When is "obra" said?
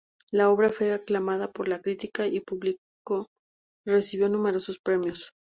0.49-0.69